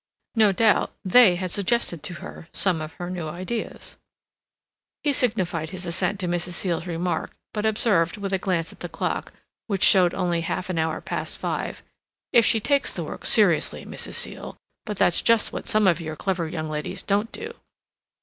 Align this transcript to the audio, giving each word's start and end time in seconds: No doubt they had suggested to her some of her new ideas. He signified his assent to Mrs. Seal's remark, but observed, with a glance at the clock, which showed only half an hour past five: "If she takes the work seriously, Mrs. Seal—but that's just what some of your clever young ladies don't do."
No 0.33 0.51
doubt 0.51 0.91
they 1.05 1.35
had 1.35 1.51
suggested 1.51 2.01
to 2.01 2.15
her 2.25 2.47
some 2.53 2.81
of 2.81 2.93
her 2.93 3.07
new 3.07 3.27
ideas. 3.27 3.97
He 5.03 5.13
signified 5.13 5.69
his 5.69 5.85
assent 5.85 6.19
to 6.21 6.27
Mrs. 6.27 6.53
Seal's 6.53 6.87
remark, 6.87 7.35
but 7.53 7.67
observed, 7.67 8.17
with 8.17 8.33
a 8.33 8.39
glance 8.39 8.71
at 8.71 8.79
the 8.79 8.89
clock, 8.89 9.31
which 9.67 9.83
showed 9.83 10.15
only 10.15 10.41
half 10.41 10.71
an 10.71 10.79
hour 10.79 11.01
past 11.01 11.37
five: 11.37 11.83
"If 12.33 12.47
she 12.47 12.59
takes 12.59 12.95
the 12.95 13.03
work 13.03 13.27
seriously, 13.27 13.85
Mrs. 13.85 14.15
Seal—but 14.15 14.97
that's 14.97 15.21
just 15.21 15.53
what 15.53 15.67
some 15.67 15.85
of 15.87 16.01
your 16.01 16.15
clever 16.15 16.47
young 16.47 16.67
ladies 16.67 17.03
don't 17.03 17.31
do." 17.31 17.53